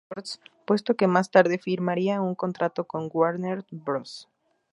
Records, 0.09 0.39
puesto 0.65 0.95
que 0.95 1.05
más 1.05 1.29
tarde 1.29 1.59
firmaría 1.59 2.21
un 2.21 2.33
contrato 2.33 2.87
con 2.87 3.07
Warner 3.13 3.63
Bros. 3.69 4.27